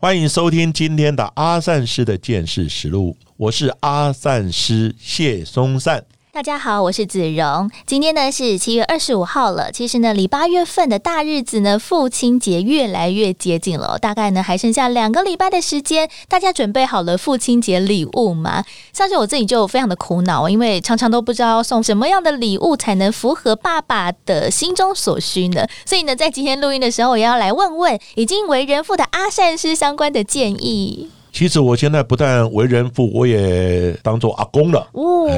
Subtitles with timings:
[0.00, 6.04] 欢迎收听今天的阿善师的见识实录，我是阿善师谢松善。
[6.38, 7.68] 大家好，我是子荣。
[7.84, 9.72] 今天呢是七月二十五号了。
[9.72, 13.98] 其实呢，离八月份的大日子呢，父亲节越来越接近了。
[13.98, 18.62] 大概呢还剩下两个礼拜的时间，大家准备好了父亲节礼物吗？
[18.92, 25.66] 像是我自己就非常的苦恼，因为常常都不知道送什么样的礼物才能符合爸爸的心中所需呢。
[25.84, 31.10] 所以呢，在今天录音的时候，我要来问问已经为人父的阿善师相关的建议。
[31.38, 34.84] 其实我现在不但为人父，我也当做阿公了。
[34.90, 35.30] 哦，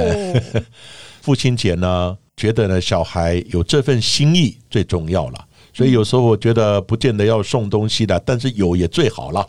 [1.20, 5.44] 父亲节呢，觉得呢小孩有这份心意最重要了。
[5.74, 9.46] 所以有时候我觉得不见得要送东西的，但是有也最好了。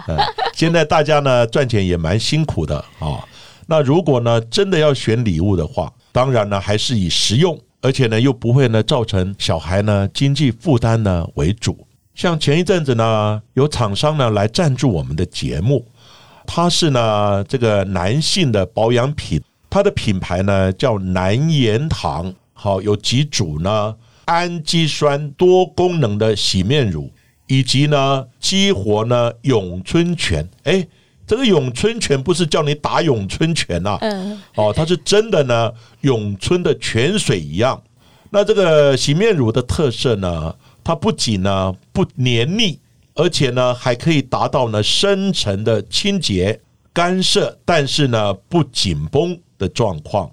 [0.56, 3.22] 现在大家呢赚钱也蛮辛苦的啊。
[3.66, 11.76] 那如果呢真的要选礼物的话，当然呢还是以实用，而且呢又不会呢造成小孩呢经济负担呢为主。
[12.20, 15.86] 像前一阵子呢，有厂商呢来赞助我们的节目，
[16.46, 19.40] 它是呢这个男性的保养品，
[19.70, 27.10] 它的品牌呢叫南盐堂，好有几组呢氨基酸多功能的洗面乳，
[27.46, 30.86] 以及呢激活呢咏春拳，哎，
[31.26, 37.82] 这个咏春拳不是叫你打咏春拳呐，嗯，哦，它是真的呢咏春的泉水一样。
[38.32, 40.54] 那这个洗面乳的特色呢？
[40.82, 42.78] 它不仅呢不黏腻，
[43.14, 46.60] 而且呢还可以达到呢深层的清洁
[46.92, 50.30] 干涉，但是呢不紧绷的状况。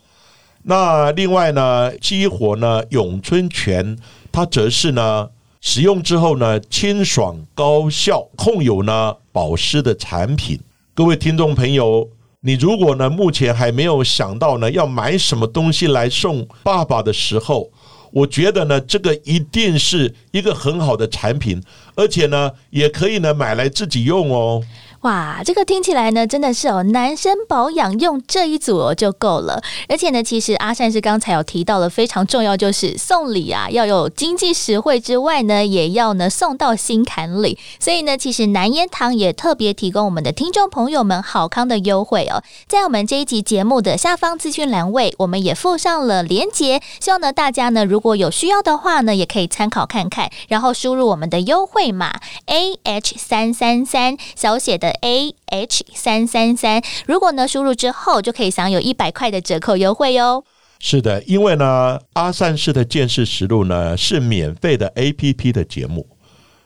[0.63, 3.97] 那另外呢，激活呢咏春泉，
[4.31, 5.29] 它则是呢
[5.61, 10.59] 使用之后呢清爽高效，控有呢保湿的产品。
[10.93, 12.09] 各位听众朋友，
[12.41, 17.69] 你如果呢目前还没有想到呢要买什么东西来送爸爸的时候，
[18.17, 21.61] 我觉得呢，这个一定是一个很好的产品，
[21.93, 24.63] 而且呢，也可以呢买来自己用哦。
[25.01, 29.61] 哇，这个听起来呢，真的是哦，男生保养用这一组就够了。
[29.87, 37.59] 而且呢，其实阿善是刚才有提到了非常重要，就是送礼啊，要有经济实惠之外呢，也要呢送到心坎里。
[37.79, 54.86] 所以呢，其实南烟堂也特别提供我们的听众朋友们好康的优惠哦，在我们这一集节目的下方资讯栏位，我们也附上了链接，希望呢大家呢如果有需要的话呢，也可以参考看看，然后输入我们的优惠码 A H 三三三小写的。
[54.89, 60.43] A H 三三三，如果呢输入之后，就可以享有一百块的折扣优惠哟。
[60.79, 66.07] 是的，因为呢阿善师的见识实录呢是免费的 A P P 的节目，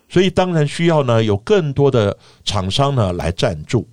[0.10, 3.88] 所以当然需要呢有更多的厂商呢来赞助。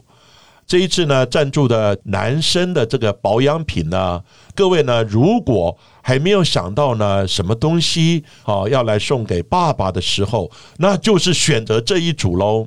[0.67, 4.23] 这一次呢赞助的男生的这个保养品呢，
[4.55, 12.67] 各位呢如果还没有想到呢什么东西啊要来送给爸爸的时候，那就是选择这一组喽。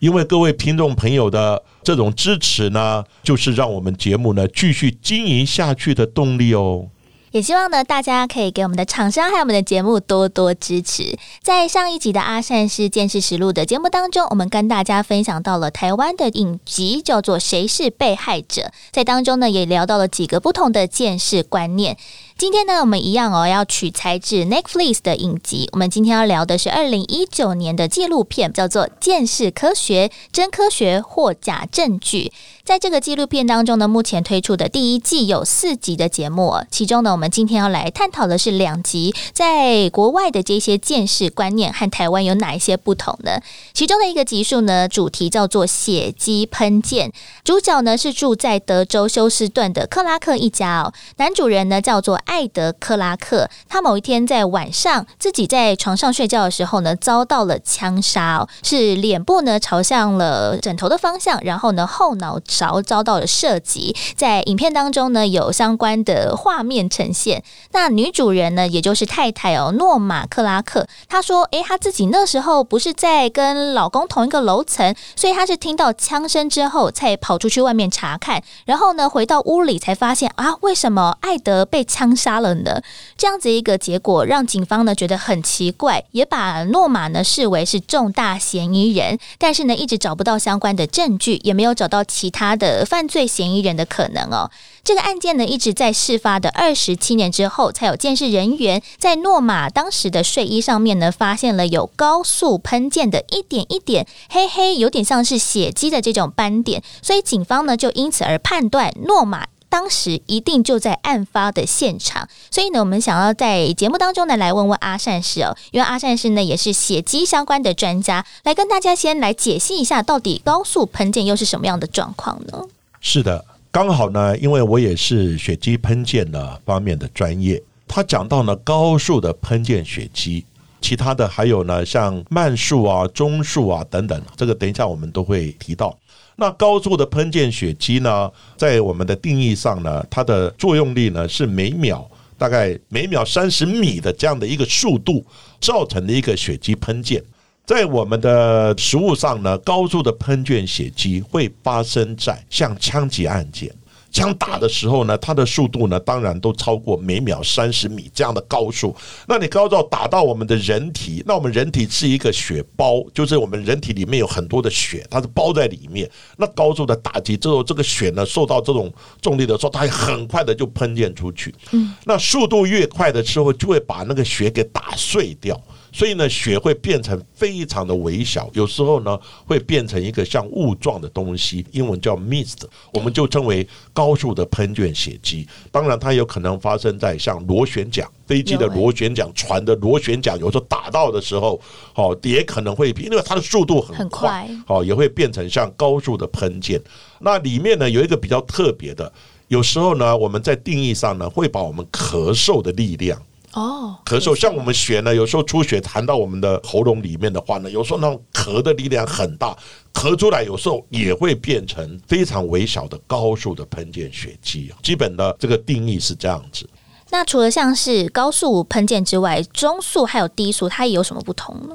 [0.00, 6.88] 因为各位听众朋友的这种支持呢，就是让我们节目呢继续经营下去的动力哦。
[7.32, 11.16] 也希望呢，大家可以给我们的厂商还有我们的节目多多支持。
[11.42, 18.62] 在上一集的阿善是见识实录的节目当中，我们跟大家分享到了台湾的影集，叫做《谁是被害者》。
[18.90, 21.96] 在当中呢，也聊到了几个不同的见识观念。
[22.40, 25.68] 今天呢，我们一样哦，要取材自 Netflix 的影集。
[25.72, 32.32] 我们今天要聊的是二零一九年的纪录片，叫做《见识科学：真科学或假证据》。
[32.64, 43.42] 在这个纪录片当中呢，目前推出的第一季有四集的节目，其中呢，我们今天要来探讨的是两集，在国外的这些见识观念和台湾有哪一些不同呢？
[43.74, 47.12] 其中的一个集数呢，主题叫做“血迹喷溅”，
[47.44, 52.18] 主角呢是住在德州休斯顿的克拉克一家哦，男主人呢叫做。
[52.30, 63.96] 艾德克拉克，他某一天在晚上自己在床上睡觉的时候呢，遭到了枪杀哦，是脸部呢朝向了枕头的方向，然后呢后脑勺遭到了射击。
[64.16, 67.42] 在影片当中呢，有相关的画面呈现。
[67.72, 82.82] 那女主人呢，也就是太太哦，诺玛克拉克，她说：“诶，她自己那时候不是在跟老公同一个楼层，所以她是听到枪声之后才跑出去外面查看，然后呢回到屋里才发现啊，为什么艾德被枪？”杀了呢？
[83.16, 94.50] 这样子一个结果让警方呢觉得很奇怪，也把诺玛呢视为是重大嫌疑人，但是呢一直找不到相关的证据，也没有找到其他的犯罪嫌疑人的可能哦。
[94.82, 112.28] 这个案件呢，一直在事发的二十七年之后，才有监视人员在诺玛当时的睡衣上面呢，发现了有高速喷溅的一点一点黑黑，有点像是血迹的这种斑点，所以警方呢就因此而判断诺玛当时一定就在案发的现场。
[112.50, 122.64] 所以呢，我们想要在节目当中呢来问问阿善师哦，因为阿善师呢也是血迹相关的专家，来跟大家先来解析一下，到底高速喷溅又是什么样的状况呢？
[123.00, 123.42] 是的。
[123.72, 130.44] 刚好呢，因为我也是血迹喷溅的方面的专业，他讲到呢高速的喷溅血迹，
[130.80, 135.96] 其他的还有呢像慢速啊、中速啊等等，这个等一下我们都会提到。
[136.40, 145.22] 那高速的喷溅血迹呢，在我们的定义上呢，它的作用力呢是每秒大概每秒三十米的这样的一个速度
[145.60, 147.22] 造成的一个血迹喷溅。
[147.66, 153.70] 在我们的食物上呢，高速的喷溅血迹会发生在像枪击案件，
[154.10, 158.94] 枪打的时候呢，它的速度呢，当然都超过每秒三十米这样的高速。
[159.26, 166.10] 那你高照打到我们的人体，那我们人体是一个血包，就是我们人体里面有很多的血，它是包在里面。
[166.36, 171.54] 那高速的打击之后，这个血呢，受到这种重力的时候，它很快的就喷溅出去。
[171.72, 175.60] 嗯，那速度越快的时候，就会把那个血给打碎掉。
[175.92, 182.58] 所以呢，血会变成非常的微小，有时候呢会变成一个像雾状的东西，英文叫 mist，
[182.92, 185.46] 我们就称为高速的喷溅血迹。
[185.70, 191.60] 当然，它有可能发生在像螺旋桨、飞机的螺旋桨、船的螺旋桨，有时候打到的时候，
[191.94, 196.80] 哦，也可能会因为它的速度很快，哦，也会变成像高速的喷溅。
[197.20, 199.12] 那里面呢有一个比较特别的，
[199.48, 203.20] 有时候呢我们在定义上呢会把我们咳嗽的力量。
[203.54, 209.56] 哦，咳嗽像我们血呢，有时候出血弹到我们的喉咙里面的话呢，有时候那种咳的力量很大，
[209.92, 214.72] 咳出来有时候也会变成非常微小的高速的喷溅血迹。
[214.84, 216.68] 基本的这个定义是这样子。
[217.10, 221.74] 那除了像是高速喷溅之外，中速还有低速，它有什么不同呢？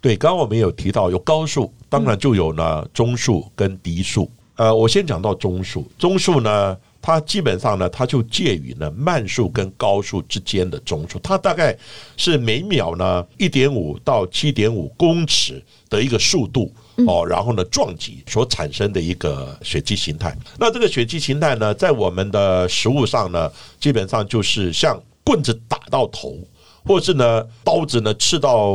[0.00, 4.28] 对，刚刚我们有提到有高速，当然就有呢中速跟低速。
[4.56, 6.76] 呃，我先讲到中速，中速呢。
[7.02, 11.76] 它基本上呢，它就介于呢慢速跟高速之间的中速，它大概
[12.16, 16.70] 是每秒呢一点五到七点五公尺的一个速度
[17.06, 20.36] 哦，然后呢撞击所产生的一个血迹形态。
[20.58, 23.50] 那这个血迹形态呢，在我们的食物上呢，
[23.80, 26.36] 基本上就是像棍子打到头，
[26.84, 28.66] 或是呢刀子呢刺到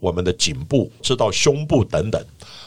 [0.00, 2.20] 我们的颈部、刺到胸部等等。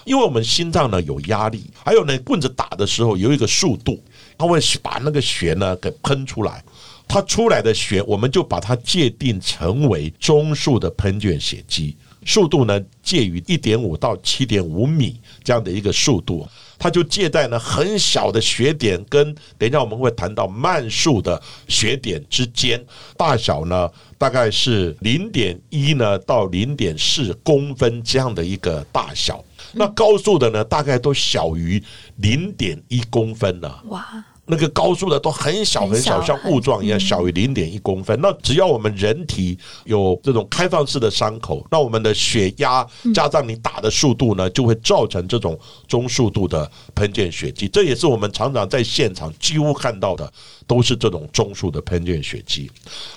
[0.05, 3.99] 因为我们心脏呢有压力，还有呢棍子打的时候有一个速度。
[4.37, 6.63] 它会把那个血呢给喷出来，
[7.07, 11.95] 它出来的血，我们就把它界定成为中速的喷溅血迹，
[12.25, 16.47] 速度呢介于一点五到七点五米这样的一个速度，
[16.77, 22.83] 它就借在呢很小的血点跟等一下我们会谈到慢速的血点之间，
[23.17, 29.43] 大小呢大概是零点一呢到零点四公分这样的一个大小。
[29.73, 31.81] 那高速的呢，大概都小于
[32.17, 33.69] 零点一公分呢。
[33.87, 38.19] 哇，那个高速的都很小很小，像雾状一样，小于零点一公分。
[38.21, 45.57] 那只要我们人体有这种开放式的伤口，那我们的血压加上你打的速度呢，就会造成这种
[45.87, 47.67] 中速度的喷溅血迹。
[47.67, 50.31] 这也是我们常常在现场几乎看到的，
[50.67, 52.69] 都是这种中速的喷溅血迹。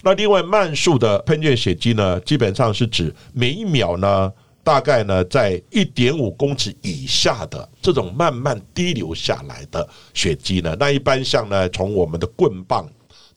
[0.02, 4.32] 那另外慢速的喷溅血迹呢，基本上是指每一秒呢。
[4.68, 12.86] 大概呢，在一点五公尺以下的这种慢慢滴流下来的血迹呢，那一般像呢，从我们的棍棒、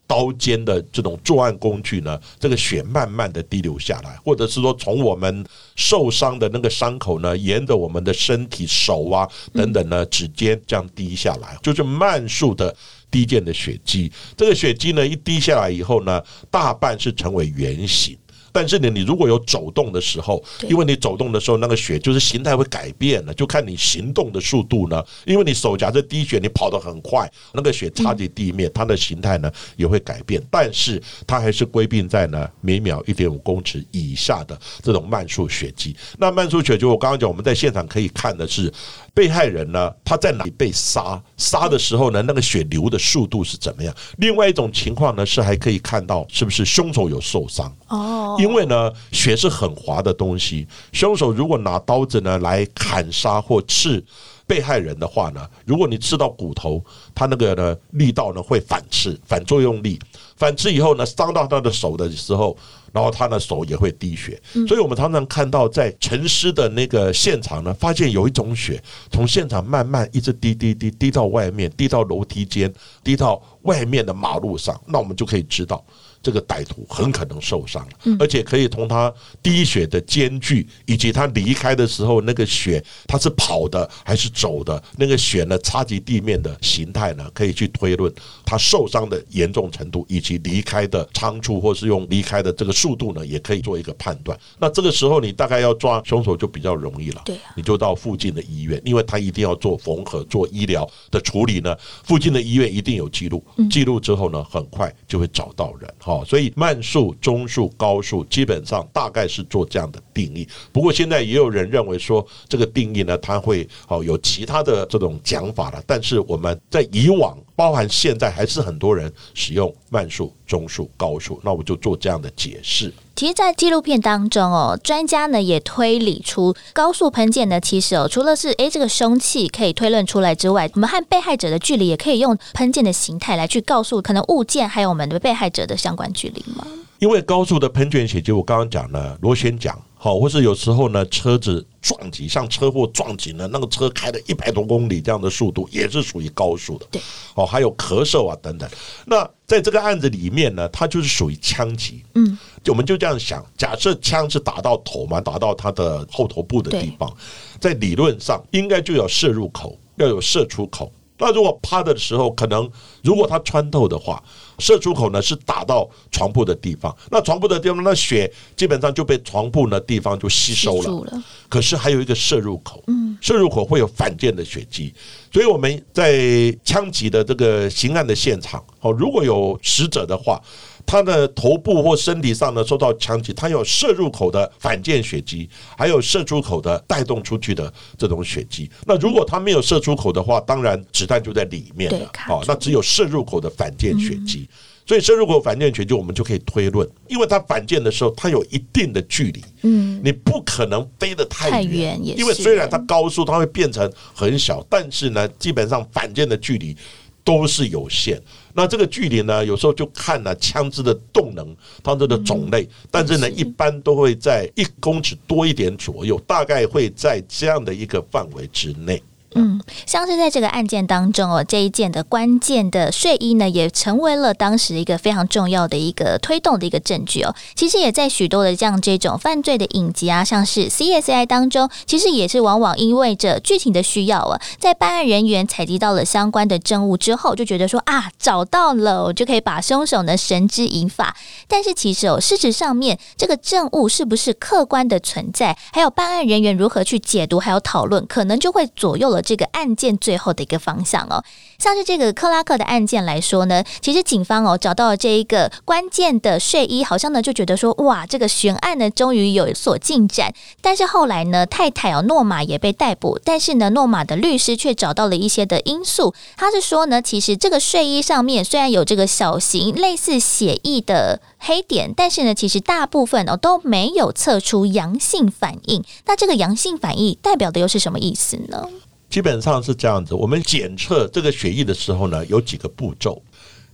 [0.06, 5.46] 刀尖的这种作案工具呢，这个血慢慢的滴流下来，或者是说从我们
[5.78, 12.76] 受伤的那个伤口呢，沿着我们的身体、手啊等等呢，指尖这样滴下来，就是慢速的
[13.10, 14.12] 滴溅的血迹。
[14.36, 18.18] 这个血迹呢，一滴下来以后呢，大半是成为圆形。
[18.52, 25.04] 但是呢，你如果有走动的时候，因为你走动的时候，那个血就是形态会改变了，就看你行动的速度呢。
[25.26, 30.42] 因为你手夹着滴血，你跑得很快，那个血擦进地面，它的形态呢也会改变。
[30.50, 35.96] 但是它还是规避在呢每秒一点五公尺以下的这种慢速血迹。
[36.18, 38.72] 那慢速血迹，我刚刚讲，我们在现场可以看的是。
[39.14, 41.22] 被害人呢，他在哪里被杀？
[41.36, 43.94] 杀的时候呢，那个血流的速度是怎么样？
[44.18, 48.38] 另外一种情况呢，是还可以看到是不是凶手有受伤哦？
[48.40, 54.04] 因为呢，血是很滑的东西，凶手如果拿刀子呢来砍杀或刺。
[54.48, 56.84] 被害人的话呢，如果你刺到骨头，
[57.16, 59.98] 他那个呢力道呢会反刺，反作用力，
[60.36, 62.58] 反刺以后呢伤到他的手的时候。
[62.92, 68.82] 然后他的手也会滴血，所以我们常常看到在沉尸的那个现场呢，发现有一种血
[69.12, 72.72] 从现场慢慢一直滴滴滴滴到外面，滴到楼梯间，
[73.04, 75.84] 滴到外面的马路上，那我们就可以知道。
[76.24, 79.12] 这个歹徒很可能受伤了，而且可以从他
[79.42, 88.14] 滴血的间距以及他离开的时候那个血，他是跑的还是走的，那个血呢擦及地面的形态呢，可以去推论
[88.46, 94.38] 他受伤的严重程度以及离开的仓促或是用离开的这个速度呢，也可以做一个判断。
[94.60, 101.76] 那这个时候你大概要抓凶手就比较容易了，对，你就到附近的医院，因为他一定要做缝合、做医疗的处理呢。
[102.04, 105.92] 附近的医院一定有记录，记录之后呢，很快就会找到人。
[106.12, 110.46] 哦，所以慢速、中速、高速基本上大概是做这样的定义。
[110.74, 115.82] 不过现在也有人认为说，这个定义呢，它会哦有其他的这种讲法了。
[115.88, 121.40] 但是我们在以往，包含现在，还是很多人使用慢速、中速、高速。
[121.46, 122.94] 那我就做这样的解释。
[123.16, 136.68] 其实，在纪录片当中哦，专家呢也推理出高速喷溅呢，其实哦，除了是诶这个凶器可以推论出来之外，我们和被害者的距离也可以用喷溅的形态来去告诉可能物件还有我们的被害者的相关距离吗？
[137.00, 146.88] 因为高速的喷溅血就我刚刚讲了，螺旋桨好，或是有时候呢车子撞击，像车祸撞击呢，那个车开了一百多公里这样的速度，也是属于高速的。
[146.90, 147.00] 对，
[147.36, 148.68] 哦，还有咳嗽啊等等。
[149.06, 152.04] 那在这个案子里面呢，它就是属于枪击。
[152.16, 152.36] 嗯。
[152.64, 157.16] 就我们就这样想，假设枪是打到头嘛，打到他的后头部的地方，
[157.60, 160.92] 在理论上应该就要射入口，要有射出口。
[161.22, 162.70] 那如果趴的时候，可能
[163.04, 164.22] 如果它穿透的话，
[164.58, 171.24] 射出口呢是打到床铺的地方，那床铺的地方，那血基本上就被床铺的地方就吸收了。
[171.48, 174.94] 可是还有一个射入口，嗯，射入口会有反舰的血迹，
[175.32, 180.42] 所以我们在枪击的这个刑案的现场，哦，如果有死者的话。
[180.86, 188.70] 他的头部或身体上呢受到枪击，他有射入口的反舰血迹，还有射出口的带动出去的这种血迹。
[188.86, 192.12] 那如果他没有射出口的话，当然子弹就在里面了。
[192.18, 194.48] 好，那只有射入口的反舰血迹。
[194.84, 199.42] 所以射入口反舰血迹，我们就可以推论，因为它反舰的时候，它有一定的距离。
[199.62, 206.76] 嗯，你不可能飞得太远，因为虽然它高速，它会变成很小，但是呢，基本上反舰的距离
[207.24, 208.22] 都是有限。
[208.54, 219.02] 那这个距离呢，有时候就看了枪支的动能，它的种类，但是呢，一般都会在一公尺多一点左右，大概会在这样的一个范围之内。
[219.34, 227.34] 嗯，像是在这个案件当中哦，这一件的关键的睡衣呢，也成为了当时一个非常重要的一个推动的一个证据哦。
[227.56, 241.16] 其实也在许多的像这种犯罪的影集啊，像是 CSI 当中，其实也是往往因为着剧情的需要啊，在办案人员采集到了相关的证物之后，就觉得说啊，找到了，我就可以把凶手呢绳之以法。
[241.48, 249.21] 但是其实哦，事实上面这个证物是不是客观的存在，还有办案人员如何去解读，还有讨论，可能就会左右了。
[249.22, 251.24] 这个案件最后的一个方向哦，
[251.60, 260.34] 像是这个克拉克的案件来说呢，其实警方哦找到了这一个关键的睡衣，好像呢就觉得说哇，这个悬案呢终于有所进展。
[260.62, 275.84] 但是后来呢，太太哦诺玛也被逮捕，但是呢，诺玛的律师却找到了一些的因素，他是说呢，其实这个睡衣上面虽然有这个小型类似血液的黑点，但是呢，其实大部分哦都没有测出阳性反应。
[276.06, 278.68] 那这个阳性反应代表的又是什么意思呢？
[279.12, 283.22] 基本上是这样子，我们检测这个血液的时候呢，有几个步骤。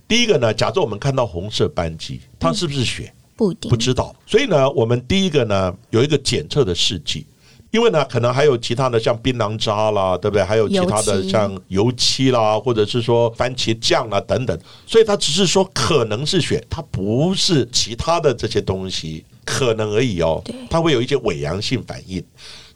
[0.08, 3.12] 第一个呢，假设我们看到红色斑迹，它是不是血？
[3.36, 4.14] 不不知道。
[4.26, 7.24] 所以呢，我们第一个呢，有一个检测的试剂，
[7.70, 10.42] 因为呢，可能还有其他的像槟榔渣啦，对不对？
[10.42, 14.58] 还有其他的像油漆啦，或者是说番茄酱啦等等。
[14.88, 20.42] 所以它只是说可能是血，它不是其他的这些东西，可能而已哦。
[20.68, 22.20] 它会有一些伪阳性反应。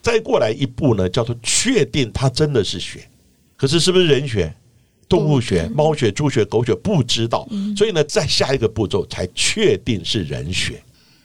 [0.03, 3.09] 再过来一步呢，叫做确定它真的是血，
[3.57, 4.53] 可是是不是人血、
[5.09, 10.83] 动物血、猫血、猪血、狗血不知道，所以呢，再下一个步骤才确定是人血。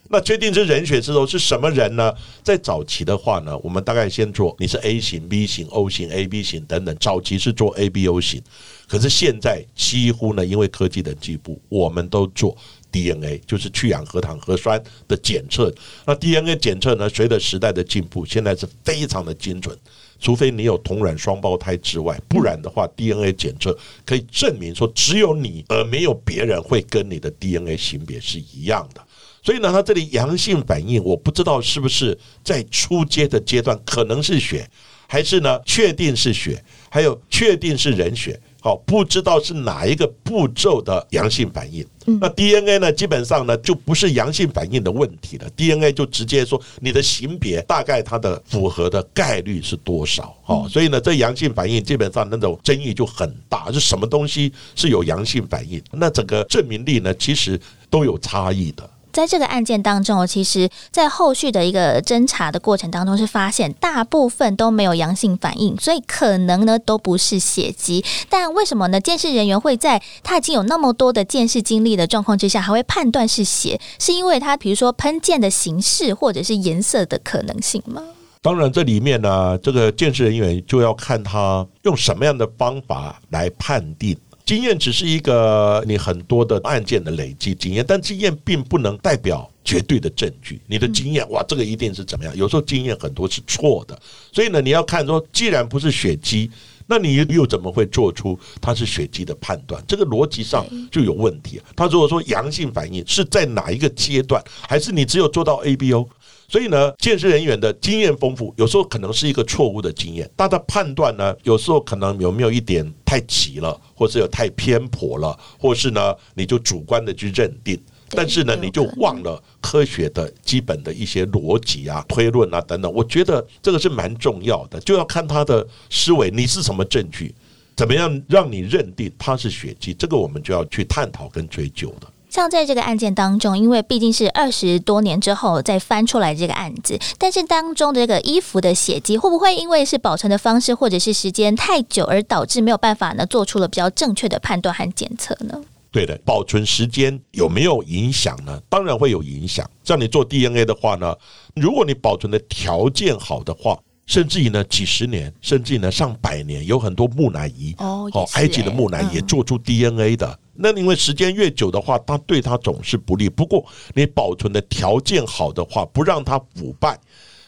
[0.10, 2.14] 那确定是人血之后是什么人呢？
[2.44, 8.42] 在早期的话呢，我们大概先做你是 A 型、B 型、O 型、AB 型等等，早期是做 ABO 型，
[8.88, 12.56] 可是现在几乎呢，因为科技的进步，我们都做。
[12.90, 15.72] DNA 就是去氧核糖核酸的检测，
[16.06, 17.08] 那 DNA 检测呢？
[17.10, 19.78] 随着时代的进步，现在是非常的精准。
[20.20, 29.06] 除非你有同卵双胞胎之外，不然的话，DNA 检测可以证明说，只有你而没有别人会跟你的 DNA 型别是一样的。
[29.48, 34.70] 所以呢，它这里阳性反应，我不知道是不是在初阶的阶段可能是血。
[35.10, 38.38] 还是呢确定是血，还有确定是人血？
[38.60, 41.88] 好，不知道是哪一个步骤的阳性反应。
[42.20, 42.92] 那 DNA 呢？
[42.92, 45.50] 基本上呢，就不是阳性反应的问题了。
[45.56, 50.36] DNA 就直接说你的型别大概它的符合的概率是多少？
[50.44, 55.82] 好，所以呢，这阳性反应基本上那种争议就很大，是什么东西是有阳性反应？
[55.94, 57.58] 那整个证明力呢，其实
[57.90, 58.90] 都有差异的。
[59.18, 68.06] 在这个案件当中，其实，在后续的一个侦查的过程当中，是发现大部分都没有阳性反应，所以可能呢都不是血迹。
[68.30, 69.02] 但为什么呢？
[69.02, 73.82] 鉴识人员会在他已经有那么多的鉴识经历的状况之下，还会判断是血？
[73.98, 78.04] 是因为他比如说喷溅的形式或者是颜色的可能性吗？
[78.44, 84.16] 当然，这里面呢，这个鉴识人员就要看他用什么样的方法来判定。
[84.48, 90.62] 经验只是一个你很多的案件的累积经验，但经验并不能代表绝对的证据。
[90.68, 92.34] 你的经验哇，这个一定是怎么样？
[92.34, 94.00] 有时候经验很多是错的，
[94.32, 96.50] 所以呢，你要看说，既然不是血迹，
[96.86, 99.84] 那你又怎么会做出它是血迹的判断？
[99.86, 101.62] 这个逻辑上就有问题。
[101.76, 106.08] 他如果说阳性反应是在哪一个阶段，还是你只有做到 ABO？
[106.50, 110.30] 所以呢，鉴识人员的经验丰富，有时候可能是一个错误的经验。
[110.38, 117.78] 他的判断呢，有时候可能有没有一点太急了，或是有太偏颇了，或是呢，你就主观的去认定，
[118.12, 122.90] 但是呢，你就忘了科学的基本的一些逻辑啊、推论啊等等。
[122.94, 127.36] 我觉得这个是蛮重要的，就要看他的思维，你是什么证据，
[127.76, 132.08] 怎么样让你认定他是血迹，这个我们就要去探讨跟追究的。
[132.30, 145.62] 像在这个案件当中，因为毕竟是二十多年之后再翻出来这个案子，但是当中的这个衣服的血迹会不会因为是保存的方式或者是时间太久而导致没有办法呢做出了比较正确的判断和检测呢？
[145.90, 148.62] 对的，保存时间有没有影响呢？
[148.70, 149.68] 当然会有影响。
[149.84, 151.16] 像你做 DNA 的话呢，
[151.56, 153.80] 如果你保存的条件好的话。
[154.08, 160.40] 甚至于呢，几十年，甚至于呢，上百年，有很多木乃伊哦，埃及的木乃伊也做出 DNA 的。
[160.56, 163.30] 那因为时间越久的话，它对它总是不利。
[163.30, 166.98] 不过你保存的条件好的话，不让它腐败，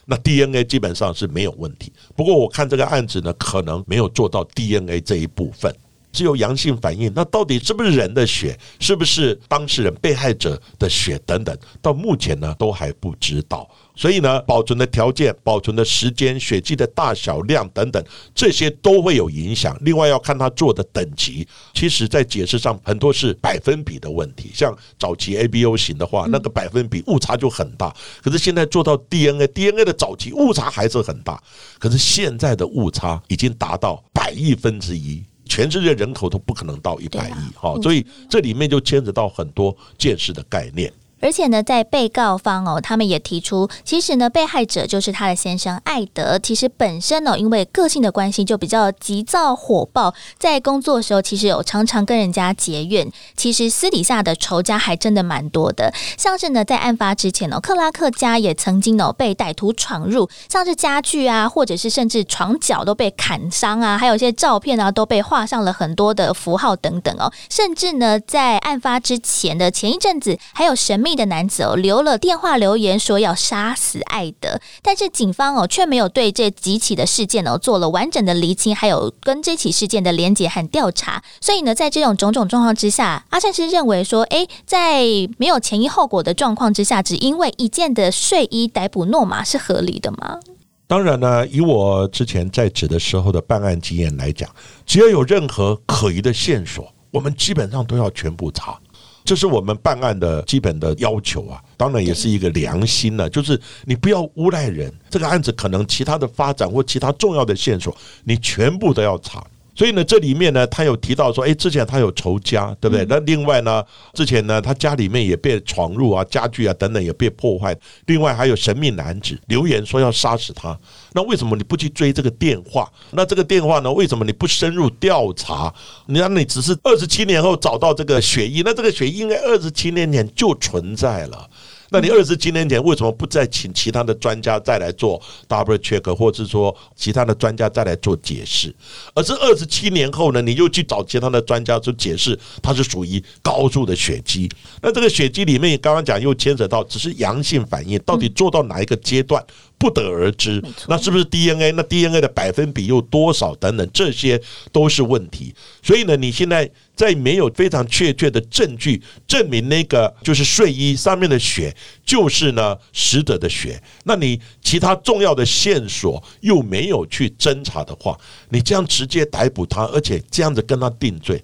[0.06, 1.92] 那 DNA 基本上是没有问题。
[2.16, 5.74] 不过我看这个案子呢，可能没有做到 DNA 这一部分，
[6.12, 7.12] 只有阳性反应。
[7.16, 8.60] 那到底是不是人的血？
[8.80, 11.58] 是不是当事人被害者的血等等？
[11.82, 13.68] 到目前呢，都还不知道。
[14.00, 18.02] 所以呢，保存的条件、保存的时间、血迹的大小量等等，
[18.34, 19.78] 这些都会有影响。
[19.82, 24.52] 另外要看他做的等级，其实在解释上很多是百分比的问题。
[24.54, 27.94] 像早期 ABO 型的话，那个百分比误差就很大。
[28.24, 31.38] 可是现在做到 DNA，DNA 的早期误差还是很大。
[31.78, 37.54] 可是现在的误差已经达到百亿分之一，全世界人口都不可能到一百亿。
[37.54, 40.90] 哈，所以这里面就牵扯到很多见识的概念。
[41.22, 46.40] 而且呢，在被告方哦，他们也提出，其实呢，被害者就是他的先生艾德。
[46.40, 53.12] 其实本身呢，因为个性的关系，就比较急躁火爆，在工作的时候，其实有常常跟人家结怨。
[53.36, 55.94] 其实私底下的仇家还真的蛮多的。
[56.18, 67.30] 像是呢，在案发之前哦，克拉克家也曾经哦被歹徒闯入，像是家具啊，或者是甚至床脚都被砍伤啊，还有一些照片啊都被画上了很多的符号等等哦。
[67.50, 71.09] 甚至呢，在案发之前的前一阵子，还有神秘。
[71.16, 81.24] 的男子哦留了电话留言说要杀死艾德，但是警方哦却没有对这几起的事件哦做了完整的厘清，还有跟这起事件的连结和调查。
[81.42, 85.04] 所以呢，在这种种种状况之下，阿善是认为说，哎，在
[85.38, 90.40] 没有前因后果的状况之下，只因为一件的睡衣逮捕诺玛是合理的吗？
[90.88, 94.50] 当然呢，以我之前在职的时候的办案经验来讲，
[94.88, 98.80] 只要有任何可疑的线索，我们基本上都要全部查。
[99.24, 109.46] 这是我们办案的基本的要求啊，当然也是一个良心呢，就是你不要诬赖人，这个案子可能其他的发展或其他重要的线索，你全部都要查。
[109.80, 113.06] 所以呢，这里面呢，他有提到说，哎，之前他有仇家，对不对？
[113.08, 113.82] 那另外呢，
[114.14, 117.74] 之前呢，他家里面也被闯入啊，家具啊等等也被破坏。
[118.08, 120.78] 另外还有神秘男子留言说要杀死他，
[121.14, 122.92] 那为什么你不去追这个电话？
[123.12, 125.74] 那这个电话呢，为什么你不深入调查？
[126.08, 131.50] 你看，你只是二十七年后找到这个血衣，那这个血衣应该二十七年前就存在了。
[131.92, 138.74] 那你二十七年前为什么不再请其他的专家再来做 double check，或者是说其他的专家再来做解释？
[139.14, 144.50] 而是二十七年后呢，你又去找其他的专家去解释，它是属于高速的血肌。
[144.82, 149.44] 那这个血肌里面，刚刚讲又牵扯到只是阳性反应，到底做到哪一个阶段？
[149.80, 150.62] 不得而知。
[150.88, 151.72] 那是不是 DNA？
[151.72, 153.56] 那 DNA 的百分比又多少？
[153.56, 154.40] 等等，这些
[154.72, 155.56] 都是问题。
[155.82, 168.16] 所以呢，你现在在没有非常确切的证据证明那个就是睡衣上面的血就是呢死者的血，那你其他重要的线索又没有去侦查的话，
[168.50, 171.42] 你这样直接逮捕他，而且这样子跟他定罪，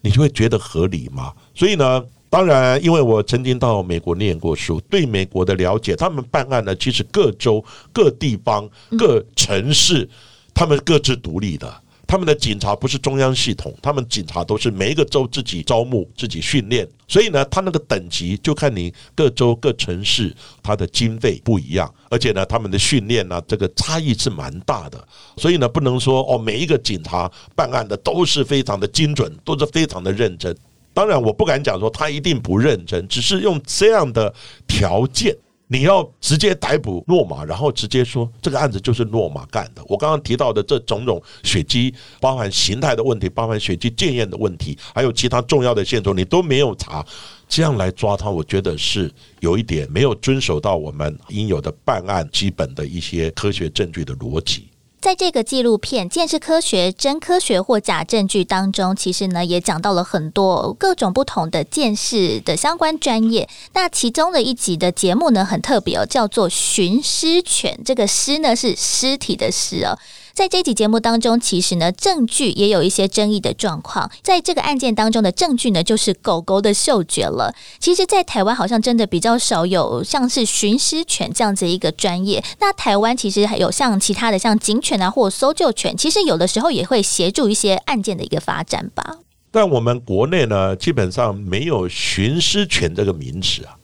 [0.00, 1.32] 你就会觉得合理吗？
[1.54, 2.04] 所以呢？
[2.30, 10.08] 当然，因为我曾经到美国念过书，对美国的了解，他们办案呢，其实各州、各地方、各城市，
[10.52, 11.82] 他们各自独立的。
[12.06, 16.88] 他们的警察不是中央系统，他们警察都是每一个州自己招募、自己训练。
[17.06, 24.98] 所以呢，他那个等级就看你各州、各城市，他的经费不一样，而且呢，他们的训练呢，这个差异是蛮大的。
[25.36, 30.56] 所以呢，不能说哦，每一个警察办案的都是非常的精准，都是非常的认真。
[30.98, 34.34] 当然，我不敢讲说他一定不认真，只是用这样的
[34.66, 35.32] 条件，
[35.68, 39.82] 你要直接逮捕诺马，然后直接说这个案子就是诺马干的。
[39.86, 47.06] 我刚刚提到的这种种血迹，包含形态的问题，包含血迹检验的问题，还有其他重要的线索，你都没有查，
[47.48, 49.08] 这样来抓他，我觉得是
[49.38, 54.66] 有一点没有遵守到我们应有的办案基本的一些科学证据的逻辑。
[55.00, 63.48] 在这个纪录片《见识科学：真科学或假证据》当中，其实呢也讲到了很多各种不同的见识的相关专业。
[63.74, 67.78] 那其中的一集的节目呢很特别哦，叫做“寻尸犬”。
[67.86, 69.96] 这个“尸”呢是尸体的“尸”哦。
[70.38, 74.08] 在这集节目当中，其实呢，证据也有一些争议的状况。
[74.22, 77.52] 在这个案件当中的证据呢，就是狗狗的嗅觉了。
[77.80, 82.44] 其实，在台湾好像真的比较少有像是寻尸犬这样子一个专业。
[82.60, 89.16] 那台湾其实还有像其他的像警犬啊，或搜救犬，其实有的时候也会协助一些案件的一个发展吧。
[89.50, 93.74] 但我们国内呢，基本上没有寻尸犬这个名词啊。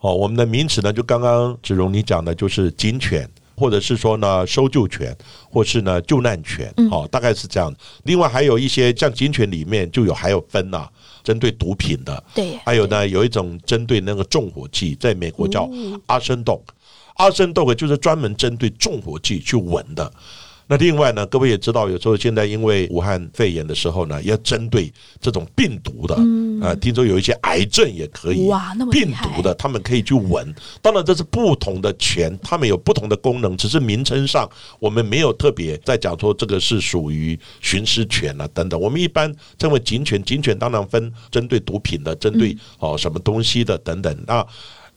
[0.00, 3.28] 哦，我们的名词呢，就刚刚子荣你讲的，就是警犬。
[3.58, 5.16] 或者是说呢，搜救犬，
[5.50, 7.74] 或是呢救难犬，哦，大概是这样。
[8.04, 10.88] 另外还有一些像警犬里面就有还有分呐，
[11.24, 15.68] 针对毒品的，对，还有呢有一种针对那个重火器，在美国叫
[16.06, 16.62] 阿森豆，
[17.16, 20.12] 阿森豆就是专门针对重火器去闻的。
[20.70, 26.14] 那另外呢，各位也知道，有时候现在因为武汉肺炎的时候呢，要针对这种病毒的，
[26.62, 30.54] 啊，听说有一些癌症也可以，哇，那么病毒的，他们可以去闻。
[30.82, 34.46] 当然，这是不同的犬，他们有不同的功能，只是名称上
[34.78, 38.78] 我们没有特别在讲说这个是属于寻尸犬啊等等。
[38.78, 44.46] 我们一般称为警犬，警犬当然分针对毒品的，针对哦什么东西的等等啊。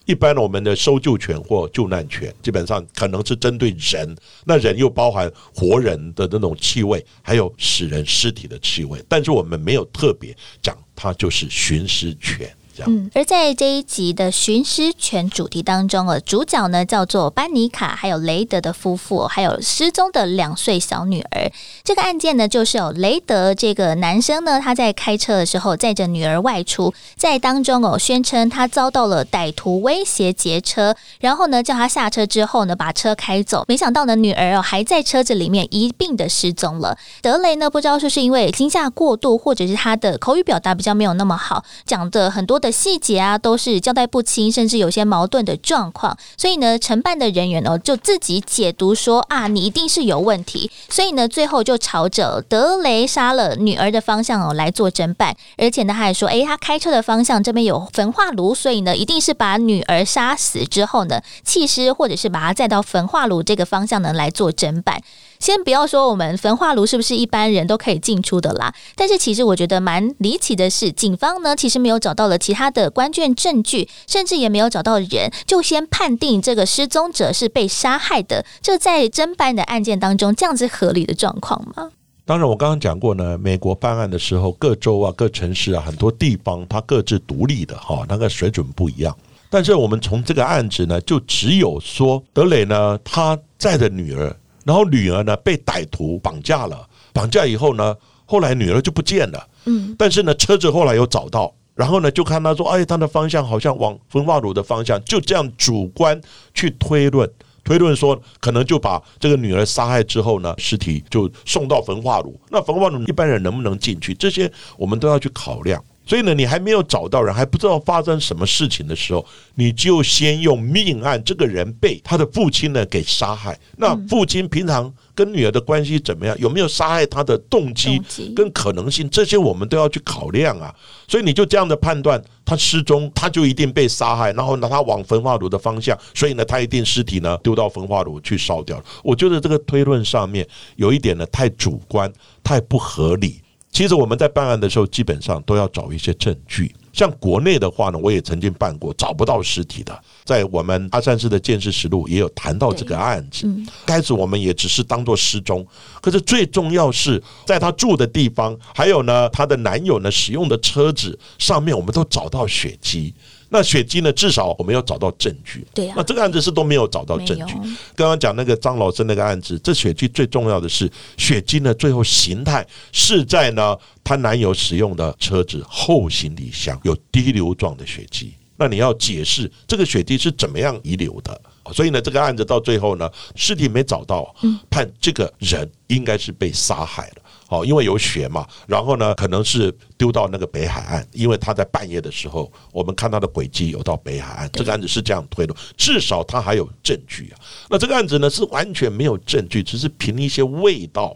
[0.06, 12.52] 一般我们的搜救犬或救难犬，基本上可能是针对人，那人又包含活人的那种气味，还有死人尸体的气味，但是我们没有特别讲它就是寻尸犬
[12.86, 21.52] 嗯，而在这一集的寻尸犬主题当中，哦，主角呢叫做班尼卡，还有雷德的夫妇，还有失踪的两岁小女儿。
[21.84, 33.64] 这个案件呢，就是有雷德这个男生呢，他在开车的时候载着女儿外出，在当中哦，宣称他遭到了歹徒威胁劫车，然后呢叫他下车之后呢，把车开走。
[33.68, 36.98] 没想到呢，女儿哦还在车子里面一并的失踪了。
[37.22, 42.71] 德雷呢，不知道是不是因为惊吓过度，或者是他的口语表达比较没有那么好，讲的很多的。
[42.72, 46.18] 细节啊，都是交代不清，甚至有些矛盾的状况。
[46.38, 50.72] 所以呢，承办的人员呢，就自己解读说啊，你一定是有问题。
[50.90, 55.36] 所以呢，最后就朝着德雷杀了女儿的方向哦来做侦办。
[55.58, 65.02] 而且呢，他还说，诶，他开车的方向这边有焚化炉，所以呢，一定是把女儿杀死之后呢，弃尸，或者是把她载到焚化炉这个方向呢来做侦办。
[65.42, 78.46] 先不要说我们焚化炉是不是一般人都可以进出的啦，但是其实我觉得蛮离奇的是，警方呢其实没有找到了其他的关键证据，甚至也没有找到人，就先判定这个失踪者是被杀害的。
[78.62, 81.90] 这在侦办的案件当中，这样子合理的状况吗？
[82.24, 89.18] 当然，我刚刚讲过呢，美国办案的时候，各州啊、各城市啊，很多地方它各自独立的哈，那个水准不一样。
[89.50, 94.36] 但是我们从这个案子呢，就只有说德磊呢，他在的女儿。
[94.64, 97.96] 然后女儿呢被歹徒绑架了，绑架以后呢，
[98.26, 99.48] 后来女儿就不见了。
[99.66, 106.20] 嗯，但是呢，车子后来有找到，然后呢，就看他说，哎，他的方向好像往焚化炉的方向，就这样主观
[106.54, 107.30] 去推论，
[107.64, 112.40] 推论说可能就把这个女儿杀害之后呢，尸体就送到焚化炉。
[112.50, 114.14] 那焚化炉一般人能不能进去？
[114.14, 115.84] 这些我们都要去考量。
[116.06, 123.58] 所以呢，你还没有找到人，还不知道发生什么事情的时候，你就先用命案，这个人被他的父亲呢给杀害。
[123.78, 126.36] 那父亲平常跟女儿的关系怎么样？
[126.40, 128.02] 有没有杀害他的动机
[128.36, 129.10] 跟可能性？
[129.10, 130.74] 这些我们都要去考量啊。
[131.08, 138.84] 所以你就这样的判断，他失踪，他就一定被杀害，然后呢，他往焚化炉的方向，所以呢，他一定尸体呢丢到焚化炉去烧掉了。
[139.04, 140.46] 我觉得这个推论上面
[140.78, 142.12] 有一点呢太主观，
[142.44, 143.40] 太不合理。
[143.72, 146.74] 其实我们在办案的时候，基本上都要找一些证据。
[146.92, 153.48] 像国内的话呢，我也曾经办过找不到尸体的，在我们阿善市的建设实录也有谈到这个案子。
[153.86, 155.66] 开始我们也只是当做失踪，
[156.02, 163.14] 可是最重要是在他住的地方，还有呢他的男友呢使用的车子上面，我们都找到血迹。
[163.54, 164.10] 那血迹呢？
[164.14, 165.68] 至少我们要找到证据。
[165.74, 165.94] 对呀。
[165.98, 167.54] 那这个案子是都没有找到证据。
[167.96, 178.34] 刚刚讲那个张老师那个案子，这血迹最重要的是血迹呢，最后形态是在呢她男友使用的车子后行李箱有滴流状的血迹。
[178.56, 181.42] 那你要解释这个血迹是怎么样遗留的？
[181.74, 184.34] 所以呢，这个案子到最后呢，尸体没找到，
[184.70, 187.21] 判这个人应该是被杀害了。
[187.52, 197.36] 哦，因为有血嘛，然后呢，可能是丢到那个北海岸，因为他在半夜的时候，我们看他的轨迹有到北海岸，这个案子是这样推的，至少他还有证据啊。
[197.70, 201.14] 那这个案子呢，是完全没有证据，只是凭一些味道。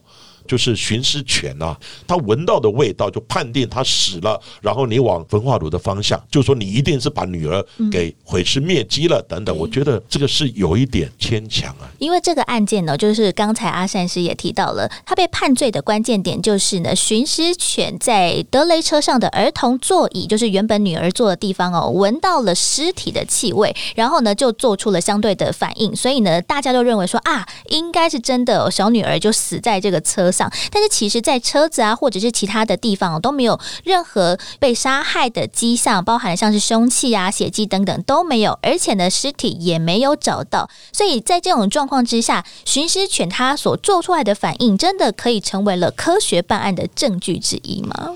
[0.48, 1.78] 就是寻尸犬啊，
[2.08, 9.56] 他闻到的味道就判定他死了，然后你往焚化炉的方向，就说你一定是把女儿给毁尸灭迹了等等。
[9.58, 11.90] 我觉得这个是有一点牵强啊。
[11.98, 30.32] 因为这个案件呢，就是刚才阿善师也提到了，他被判罪的关键点就是呢，寻尸犬在德雷车上的儿童座椅，就是原本女儿坐的地方哦，闻到了尸体的气味，然后呢就做出了相对的反应，所以呢大家都认为说啊，应该是真的，小女儿就死在这个车。
[30.36, 40.70] 上，但是其实，在车子啊，或者是其他的地方都没有任何被杀害的迹象，包含像是凶器啊、血迹等等都没有，而且呢，尸体也没有找到。
[40.92, 48.12] 所以在这种状况之下，寻尸犬它所做出来的反应，真的可以成为了科学办案的证据之一吗？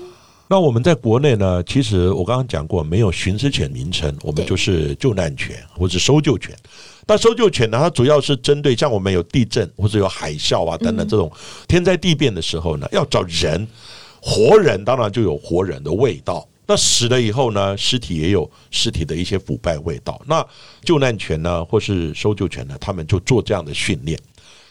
[0.48, 6.52] 那我们在国内呢，其实我刚刚讲过，没有寻尸犬名称，我们就是救难犬或者搜救犬。
[7.10, 7.76] 那搜救犬呢？
[7.76, 11.28] 它主要是针对像我们有地震或者有海啸啊等等这种
[11.66, 13.66] 天灾地变的时候呢，要找人，
[14.22, 16.46] 活人当然就有活人的味道。
[16.68, 20.22] 那死了以后呢，尸体也有尸体的一些腐败味道。
[20.24, 20.46] 那
[20.84, 24.16] 救难犬呢，或是搜救犬呢，他们就做这样的训练。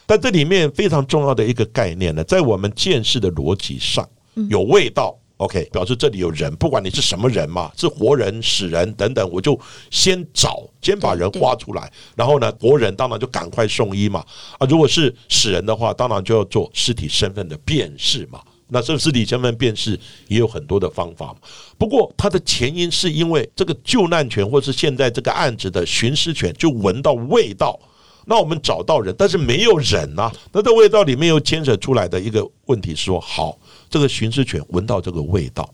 [0.06, 4.08] 但这里面非常重要的一个概念呢，在我们见识的逻辑上，
[4.50, 5.19] 有味道。
[5.40, 9.58] OK，表示这里有人，不管你是什么人嘛，是活人、死人等等，我就
[9.90, 14.20] 先找，先把人挖出来，然后呢，活人当然就赶快送医嘛。
[14.58, 18.42] 啊，如果是死人的话，当然就要做尸体身份的辨识嘛。
[18.68, 19.98] 那这尸体身份辨识
[20.28, 21.34] 也有很多的方法，
[21.78, 27.80] 不过它的前因是因为这个救难犬，或是现在这个案子的寻尸犬，就闻到味道。
[28.26, 30.30] 那我们找到人，但是没有人呐。
[30.52, 33.58] 那这味道里面又牵扯出来的一个问题，说好。
[33.90, 35.74] 这个寻尸犬闻到这个味道，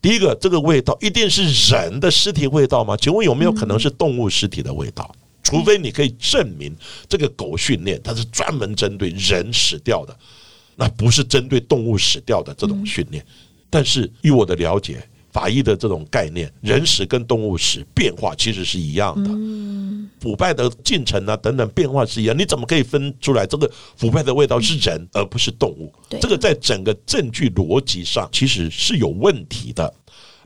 [0.00, 2.96] 第一个，这个味道一定是人的尸体味道吗？
[2.96, 5.14] 请问有没有可能是动物尸体的味道？
[5.42, 6.74] 除非你可以证明
[7.08, 10.16] 这个狗训练它是专门针对人死掉的，
[10.76, 13.24] 那不是针对动物死掉的这种训练。
[13.68, 15.02] 但是以我的了解。
[15.30, 19.30] 法医的这种概念，人死跟动物死变化其实是一样的，
[20.20, 25.92] 腐败的进程啊等等变化是一样，你怎么可以分出来这个腐败的味道是人而不是动物？
[26.20, 29.92] 这个在整个证据逻辑上其实是有问题的。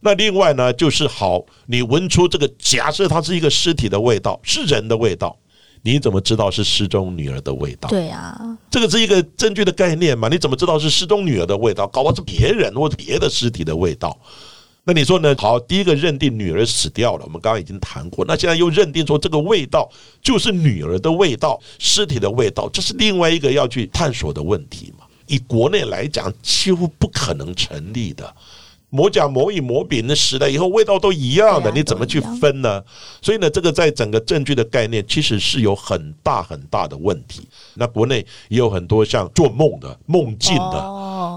[0.01, 5.39] 那另外呢，就是好，你闻出这个假设它是一个尸体的味道，是人的味道，
[5.83, 7.89] 你怎么知道是失踪女儿的味道？
[7.89, 10.29] 对啊，这个是一个证据的概念嘛？
[10.29, 11.87] 你怎么知道是失踪女儿的味道？
[11.87, 14.19] 搞不好是别人或者别的尸体的味道。
[14.85, 15.33] 那你说呢？
[15.39, 18.25] 好，第一个认定女儿死掉了，我们刚刚已经谈过。
[18.25, 19.89] 那现在又认定说这个味道
[20.21, 25.05] 就是女儿的味道，尸体的味道，这是另外一个要去探索的问题嘛？
[25.29, 28.35] 以国内来讲，几乎不可能成立的。
[28.91, 32.83] 磨甲、磨乙、磨丙，的时代以后味道都一样的，你怎么去分呢？
[33.23, 37.41] 所以呢，这个在整个证据的概念其实是有很大很大的问题。
[37.73, 38.19] 那国内
[38.49, 40.79] 也有很多像做梦的、梦境的，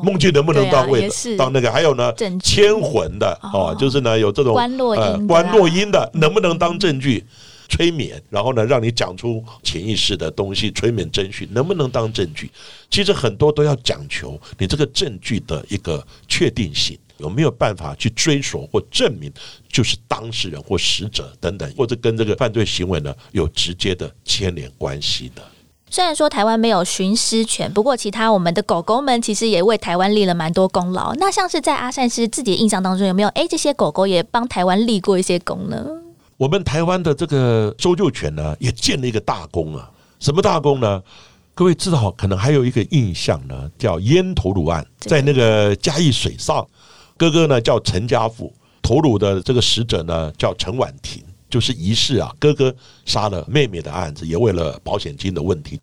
[0.05, 1.71] 梦境能不能到位的，到那个？
[1.71, 7.23] 还有呢，牵魂的哦，就是呢有这种关落音、关落音的，能不能当证据？
[7.67, 12.51] 催眠，然后呢，让你讲出潜意识的东西，催眠侦讯能不能当证据？
[12.91, 16.95] 其实很多都要讲求你这个证据的一个确定性。
[17.17, 19.31] 有没有办法去追索或证明，
[19.69, 25.41] 就是当事人或死者等等，或者跟这个犯罪行为呢有直接的牵连关系的？
[25.89, 31.13] 虽然说台湾没有寻狮犬，不过其他我们的狗狗们其实也为台湾立了蛮多功劳。
[31.15, 35.85] 那像是在阿善师自己的印象当中，有没有哎这些狗狗也帮台湾立过一些功呢？
[36.37, 39.89] 我们台湾的这个搜救犬呢，也建了一个大功啊。
[40.19, 41.01] 什么大功呢？
[41.53, 46.67] 各位知道，可能还有一个印象呢，叫烟头颅案，在那个嘉义水上，
[47.15, 51.23] 哥哥呢叫陈家富，头颅的这个死者呢叫陈婉婷。
[51.49, 52.73] 就是疑似啊，哥哥
[53.05, 55.79] 杀了妹妹的案子，也为了保险金的问题。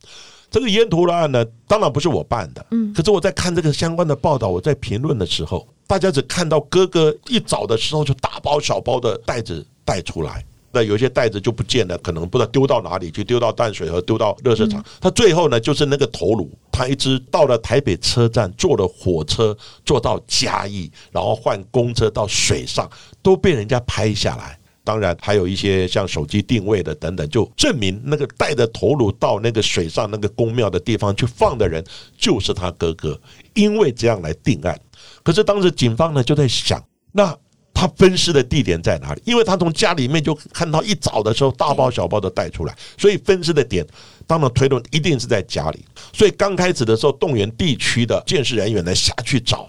[0.51, 2.93] 这个烟头的案呢，当然不是我办的，嗯。
[2.93, 14.85] 可是我在看这个相关的报道，我在评论的时候，大家只看到哥哥一早的时候就大包小包的袋子带出来，那有些袋子就不见了，可能不知道丢到哪里去，丢到淡水河，丢到热车场。
[15.01, 22.87] 他最后呢，就是那个头颅，他一直到了台北车站，坐了火车坐到嘉义，然后换公车到水上，
[23.23, 24.59] 都被人家拍下来。
[24.85, 31.85] 当然，还有一些像手机定位的等等，就证明那个带着头颅到那个水上那个宫庙的地方去放的人
[32.19, 33.21] 就是他哥哥，
[33.55, 34.79] 因为这样来定案。
[35.23, 37.37] 可是当时警方呢就在想，那
[37.75, 39.23] 他分尸的地点在哪里？
[39.25, 43.87] 因为他从家里面就看到一早的时候大包小包的带出来，所以分尸的点
[44.27, 45.85] 当然推论一定是在家里。
[46.13, 49.69] 所以刚开始的时候，动员地区的监视人员呢下去找，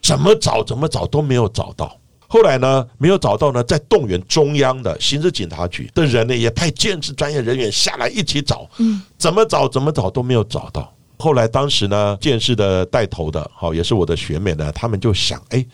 [0.00, 1.99] 怎么找怎么找都没有找到。
[2.32, 10.94] 后来呢，没有找到呢，在动员中央的刑事警察局的人呢，也派建制专业人员下来一起找，嗯，怎么找怎么找都没有找到。
[11.18, 15.66] 后来当时呢，建设的带头的，好也是我的学妹呢，他们就想，哎，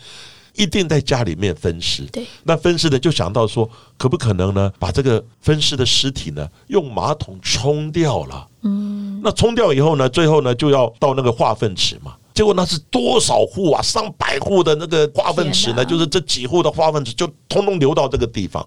[0.55, 12.15] 一定在家里面分尸，对，那分尸的就想到说，可不可能呢，把这个分尸的尸体呢，用马桶冲掉了，嗯，那冲掉以后呢，最后呢，就要到那个化粪池嘛。
[12.37, 13.81] 结果那是多少户啊？
[13.81, 15.83] 上百户的那个化粪池呢？
[15.83, 18.63] 就是这几户的化粪池就通通流到这个地方。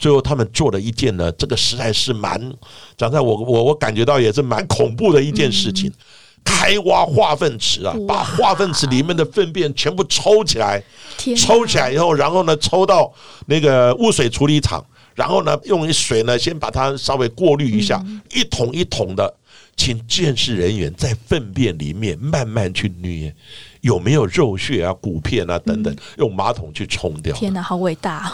[0.00, 2.52] 最后他们做了一件呢，这个实在是蛮
[2.96, 5.92] 讲在我我我感觉到也是蛮恐怖的一件事情。
[6.42, 10.82] 开挖化粪池啊，把化粪池里面的粪便全部抽起来，
[11.38, 13.12] 抽起来以后，然后呢抽到
[13.46, 19.32] 那个污水处理厂，然后呢用水呢先把它稍微过滤一下，一桶一桶的。
[19.76, 23.34] 请见识人员在粪便里面慢慢去捏，
[23.80, 27.34] 有没有肉屑啊、骨片啊等等，用马桶去冲掉。
[27.34, 28.32] 天哪，好伟大！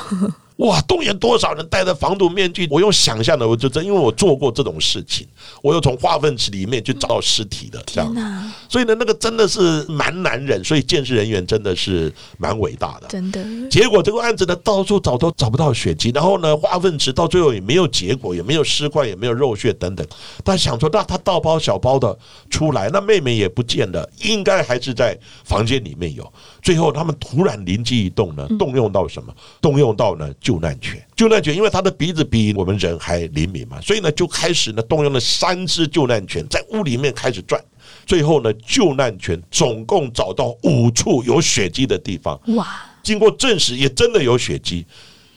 [0.61, 0.81] 哇！
[0.83, 2.67] 动员多少人戴着防毒面具？
[2.71, 5.27] 我用想象的，我就真因为我做过这种事情，
[5.63, 8.53] 我又从化粪池里面去找到尸体的，这样。
[8.69, 10.63] 所以呢，那个真的是蛮难忍。
[10.63, 13.43] 所以建设人员真的是蛮伟大的，真的。
[13.71, 20.07] 结果这个案子呢，到处找都找不到血迹，然后呢，化粪池到最后也没有结果，也没有尸块，也没有肉血等等。
[20.45, 22.17] 他想说，那他大包小包的
[22.51, 26.31] 出来，那妹妹也不见了，应该还是在房间里面有。
[26.63, 29.35] 最后他们突然灵机一动呢，动用到什么？
[29.63, 30.29] 动用到呢？
[30.51, 37.63] 救难犬，救难犬，因为它的鼻子比我们人还灵敏嘛，所以呢就开始呢动用了三只救难犬在屋里面开始转，
[38.05, 42.67] 最后呢救难犬总共找到五处有血迹的地方，哇！
[43.01, 44.85] 经过证实也真的有血迹，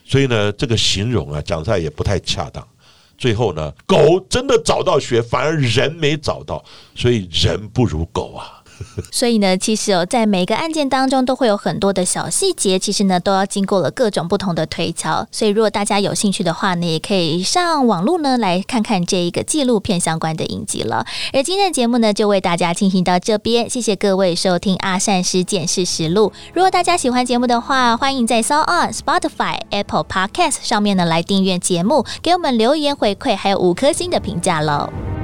[0.03, 2.67] 所以呢这个形容啊讲出来也不太恰当。
[3.15, 8.52] 最后呢狗真的找到血，反而人没找到，所以人不如狗啊。
[9.11, 15.25] 所以呢，其实哦，在每个案件当中都会有很多的小细节，其实呢，都要经过了各种不同的推敲。
[15.31, 21.05] 所以，如果大家有兴趣的话呢，也可以上网络呢来看看这一个纪录片相关的影集了。
[21.31, 26.31] 而今天的节目呢，就为大家进行到这边，谢谢各位收听《阿善师见识实录》。
[26.53, 35.22] 如果大家喜欢节目的话，欢迎在 s o On、Spotify、Apple Podcast 上面呢来订阅节目，给我们留言回馈，还有五颗星的评价喽。